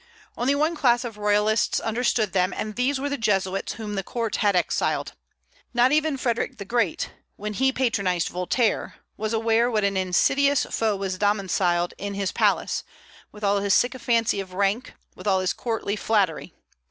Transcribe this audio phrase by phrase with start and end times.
[0.35, 4.37] Only one class of royalists understood them, and these were the Jesuits whom the court
[4.37, 5.13] had exiled.
[5.75, 10.95] Not even Frederic the Great, when he patronized Voltaire, was aware what an insidious foe
[10.95, 12.83] was domiciled in his palace,
[13.31, 16.49] with all his sycophancy of rank, with all his courtly flattering.